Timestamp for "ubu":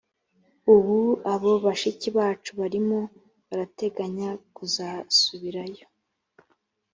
0.73-0.99